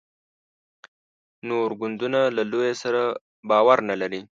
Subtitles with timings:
[1.49, 3.01] نور ګوندونه له لویه سره
[3.49, 4.21] باور نه لري.